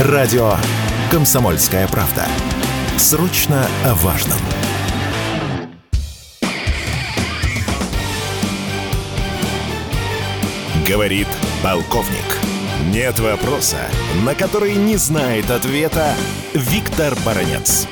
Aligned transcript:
Радио 0.00 0.54
«Комсомольская 1.08 1.86
правда». 1.86 2.26
Срочно 2.96 3.64
о 3.84 3.94
важном. 3.94 4.38
Говорит 10.84 11.28
полковник. 11.62 12.24
Нет 12.90 13.20
вопроса, 13.20 13.78
на 14.24 14.34
который 14.34 14.74
не 14.74 14.96
знает 14.96 15.48
ответа 15.52 16.12
Виктор 16.54 17.14
Баранец. 17.24 17.86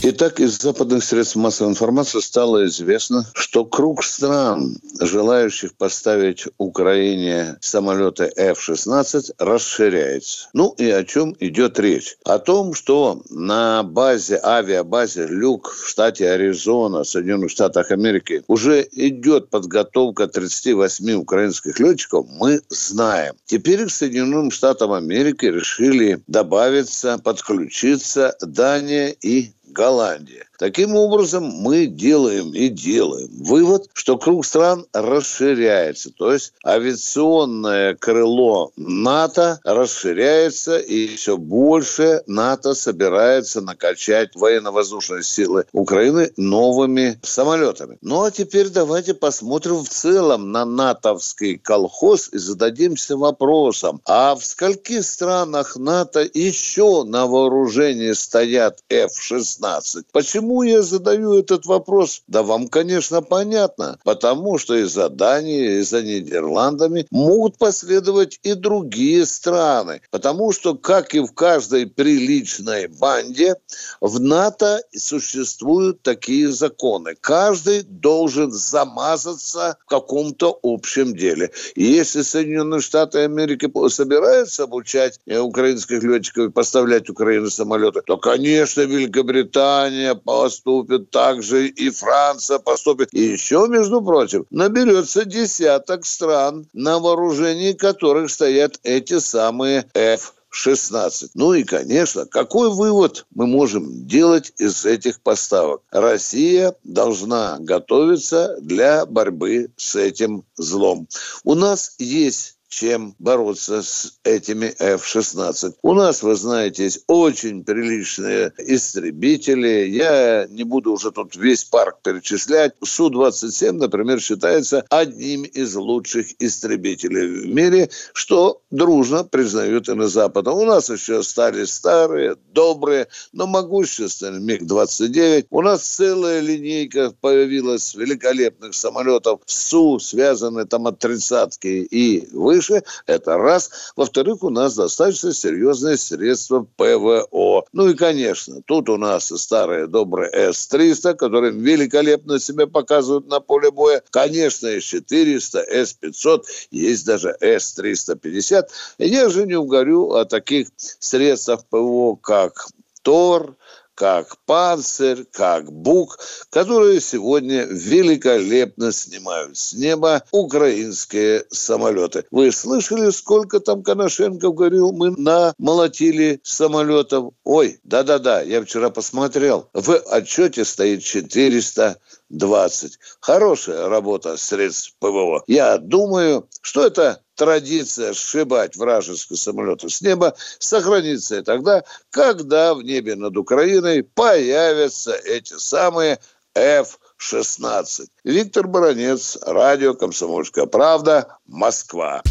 Итак, 0.00 0.38
из 0.38 0.60
западных 0.60 1.02
средств 1.02 1.34
массовой 1.34 1.72
информации 1.72 2.20
стало 2.20 2.66
известно, 2.66 3.26
что 3.34 3.64
круг 3.64 4.04
стран, 4.04 4.76
желающих 5.00 5.74
поставить 5.74 6.46
Украине 6.56 7.56
самолеты 7.60 8.30
F-16, 8.36 9.34
расширяется. 9.38 10.50
Ну 10.52 10.72
и 10.78 10.88
о 10.88 11.02
чем 11.04 11.34
идет 11.40 11.80
речь? 11.80 12.16
О 12.24 12.38
том, 12.38 12.74
что 12.74 13.22
на 13.28 13.82
базе, 13.82 14.40
авиабазе 14.40 15.26
Люк 15.26 15.72
в 15.72 15.88
штате 15.88 16.30
Аризона, 16.30 17.02
Соединенных 17.02 17.50
Штатах 17.50 17.90
Америки, 17.90 18.44
уже 18.46 18.86
идет 18.92 19.50
подготовка 19.50 20.28
38 20.28 21.12
украинских 21.14 21.80
летчиков, 21.80 22.24
мы 22.30 22.60
знаем. 22.68 23.34
Теперь 23.46 23.84
к 23.86 23.90
Соединенным 23.90 24.52
Штатам 24.52 24.92
Америки 24.92 25.46
решили 25.46 26.22
добавиться, 26.28 27.18
подключиться 27.18 28.36
Дания 28.40 29.08
и 29.08 29.50
Голландия. 29.78 30.47
Таким 30.58 30.96
образом, 30.96 31.44
мы 31.44 31.86
делаем 31.86 32.52
и 32.52 32.68
делаем 32.68 33.28
вывод, 33.30 33.88
что 33.92 34.18
круг 34.18 34.44
стран 34.44 34.86
расширяется. 34.92 36.10
То 36.10 36.32
есть 36.32 36.52
авиационное 36.66 37.94
крыло 37.94 38.72
НАТО 38.76 39.60
расширяется, 39.62 40.78
и 40.78 41.14
все 41.14 41.36
больше 41.36 42.24
НАТО 42.26 42.74
собирается 42.74 43.60
накачать 43.60 44.34
военно-воздушные 44.34 45.22
силы 45.22 45.64
Украины 45.72 46.32
новыми 46.36 47.20
самолетами. 47.22 47.96
Ну 48.00 48.24
а 48.24 48.32
теперь 48.32 48.68
давайте 48.68 49.14
посмотрим 49.14 49.84
в 49.84 49.88
целом 49.88 50.50
на 50.50 50.64
натовский 50.64 51.56
колхоз 51.56 52.30
и 52.32 52.38
зададимся 52.38 53.16
вопросом, 53.16 54.00
а 54.04 54.34
в 54.34 54.44
скольких 54.44 55.04
странах 55.04 55.76
НАТО 55.76 56.28
еще 56.34 57.04
на 57.04 57.28
вооружении 57.28 58.10
стоят 58.10 58.80
F-16? 58.90 60.06
Почему 60.10 60.47
Почему 60.48 60.62
я 60.62 60.80
задаю 60.80 61.34
этот 61.34 61.66
вопрос? 61.66 62.22
Да 62.26 62.42
вам, 62.42 62.68
конечно, 62.68 63.20
понятно. 63.20 63.98
Потому 64.02 64.56
что 64.56 64.76
и 64.76 64.84
за 64.84 65.10
Данией, 65.10 65.80
и 65.80 65.82
за 65.82 66.00
Нидерландами 66.02 67.06
могут 67.10 67.58
последовать 67.58 68.40
и 68.42 68.54
другие 68.54 69.26
страны. 69.26 70.00
Потому 70.10 70.52
что, 70.52 70.74
как 70.74 71.14
и 71.14 71.20
в 71.20 71.34
каждой 71.34 71.86
приличной 71.86 72.86
банде, 72.86 73.56
в 74.00 74.20
НАТО 74.20 74.80
существуют 74.96 76.00
такие 76.00 76.50
законы. 76.50 77.14
Каждый 77.20 77.82
должен 77.82 78.50
замазаться 78.50 79.76
в 79.84 79.90
каком-то 79.90 80.58
общем 80.62 81.14
деле. 81.14 81.50
И 81.74 81.84
если 81.84 82.22
Соединенные 82.22 82.80
Штаты 82.80 83.18
Америки 83.18 83.70
собираются 83.90 84.62
обучать 84.62 85.20
э, 85.26 85.38
украинских 85.38 86.02
летчиков 86.02 86.46
и 86.46 86.50
поставлять 86.50 87.10
Украину 87.10 87.50
самолеты, 87.50 88.00
то, 88.06 88.16
конечно, 88.16 88.80
Великобритания, 88.80 90.14
поступит, 90.38 91.10
также 91.10 91.66
и 91.66 91.90
Франция 91.90 92.60
поступит. 92.60 93.08
И 93.12 93.20
еще, 93.20 93.66
между 93.68 94.00
прочим, 94.00 94.46
наберется 94.50 95.24
десяток 95.24 96.06
стран, 96.06 96.68
на 96.72 97.00
вооружении 97.00 97.72
которых 97.72 98.30
стоят 98.30 98.78
эти 98.84 99.18
самые 99.18 99.90
F 99.94 100.34
16. 100.50 101.32
Ну 101.34 101.54
и, 101.54 101.64
конечно, 101.64 102.24
какой 102.26 102.70
вывод 102.70 103.26
мы 103.34 103.46
можем 103.48 104.06
делать 104.06 104.52
из 104.58 104.86
этих 104.86 105.20
поставок? 105.20 105.82
Россия 105.90 106.74
должна 106.84 107.56
готовиться 107.58 108.56
для 108.60 109.06
борьбы 109.06 109.70
с 109.76 109.96
этим 109.96 110.44
злом. 110.56 111.08
У 111.42 111.54
нас 111.54 111.96
есть 111.98 112.57
чем 112.68 113.14
бороться 113.18 113.82
с 113.82 114.18
этими 114.24 114.74
F-16. 114.78 115.74
У 115.82 115.94
нас, 115.94 116.22
вы 116.22 116.34
знаете, 116.36 116.84
есть 116.84 117.04
очень 117.06 117.64
приличные 117.64 118.52
истребители. 118.58 119.88
Я 119.88 120.46
не 120.50 120.64
буду 120.64 120.92
уже 120.92 121.10
тут 121.10 121.34
весь 121.36 121.64
парк 121.64 121.98
перечислять. 122.02 122.74
Су-27, 122.84 123.72
например, 123.72 124.20
считается 124.20 124.84
одним 124.90 125.42
из 125.44 125.74
лучших 125.74 126.26
истребителей 126.40 127.26
в 127.26 127.54
мире, 127.54 127.90
что 128.12 128.62
дружно 128.70 129.24
признают 129.24 129.88
и 129.88 129.94
на 129.94 130.08
Западе. 130.08 130.50
У 130.50 130.64
нас 130.64 130.90
еще 130.90 131.20
остались 131.20 131.72
старые, 131.72 132.36
добрые, 132.52 133.08
но 133.32 133.46
могущественные 133.46 134.40
МиГ-29. 134.40 135.46
У 135.50 135.62
нас 135.62 135.82
целая 135.82 136.40
линейка 136.40 137.14
появилась 137.20 137.94
великолепных 137.94 138.74
самолетов 138.74 139.40
Су, 139.46 139.98
связанные 139.98 140.66
там 140.66 140.86
от 140.86 140.98
тридцатки 140.98 141.68
и 141.90 142.28
вы 142.32 142.57
выше. 142.58 142.82
Это 143.06 143.36
раз. 143.38 143.70
Во-вторых, 143.96 144.42
у 144.42 144.50
нас 144.50 144.74
достаточно 144.74 145.32
серьезные 145.32 145.96
средства 145.96 146.66
ПВО. 146.76 147.64
Ну 147.72 147.88
и, 147.88 147.94
конечно, 147.94 148.60
тут 148.66 148.88
у 148.88 148.96
нас 148.96 149.26
старые 149.26 149.86
добрые 149.86 150.30
С-300, 150.30 151.14
которые 151.14 151.52
великолепно 151.52 152.38
себя 152.38 152.66
показывают 152.66 153.28
на 153.28 153.40
поле 153.40 153.70
боя. 153.70 154.02
Конечно, 154.10 154.68
С-400, 154.68 155.60
С-500, 155.68 156.42
есть 156.70 157.06
даже 157.06 157.36
С-350. 157.40 158.64
Я 158.98 159.28
же 159.28 159.46
не 159.46 159.54
угорю 159.54 160.12
о 160.14 160.24
таких 160.24 160.68
средствах 160.76 161.64
ПВО, 161.70 162.16
как 162.16 162.68
ТОР, 163.02 163.56
как 163.98 164.36
«Панцирь», 164.46 165.24
как 165.32 165.72
«Бук», 165.72 166.20
которые 166.50 167.00
сегодня 167.00 167.64
великолепно 167.64 168.92
снимают 168.92 169.58
с 169.58 169.72
неба 169.74 170.22
украинские 170.30 171.44
самолеты. 171.50 172.24
Вы 172.30 172.52
слышали, 172.52 173.10
сколько 173.10 173.58
там 173.58 173.82
Коношенков 173.82 174.54
говорил, 174.54 174.92
мы 174.92 175.10
намолотили 175.10 176.38
самолетов? 176.44 177.32
Ой, 177.42 177.80
да-да-да, 177.82 178.40
я 178.42 178.62
вчера 178.62 178.90
посмотрел. 178.90 179.68
В 179.72 179.96
отчете 179.96 180.64
стоит 180.64 181.02
400 181.02 181.96
20. 182.30 182.98
Хорошая 183.20 183.88
работа 183.88 184.36
средств 184.36 184.94
ПВО. 184.98 185.42
Я 185.46 185.78
думаю, 185.78 186.48
что 186.60 186.86
это 186.86 187.22
традиция 187.38 188.12
сшибать 188.12 188.76
вражеские 188.76 189.38
самолеты 189.38 189.88
с 189.88 190.02
неба 190.02 190.34
сохранится 190.58 191.38
и 191.38 191.42
тогда, 191.42 191.84
когда 192.10 192.74
в 192.74 192.82
небе 192.82 193.14
над 193.14 193.36
Украиной 193.36 194.02
появятся 194.02 195.12
эти 195.12 195.54
самые 195.54 196.18
F-16. 196.54 198.08
Виктор 198.24 198.66
Баранец, 198.66 199.38
радио 199.42 199.94
«Комсомольская 199.94 200.66
правда», 200.66 201.38
Москва. 201.46 202.22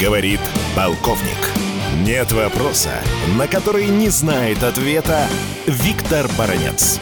Говорит 0.00 0.40
полковник. 0.76 1.38
Нет 2.04 2.32
вопроса, 2.32 3.02
на 3.36 3.46
который 3.46 3.86
не 3.86 4.08
знает 4.08 4.62
ответа 4.62 5.28
Виктор 5.66 6.28
Баранец. 6.36 7.00